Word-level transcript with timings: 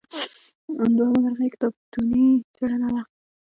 دوهمه 0.95 1.19
برخه 1.23 1.43
یې 1.45 1.51
کتابتوني 1.53 2.25
څیړنه 2.55 2.89
ده. 2.93 3.01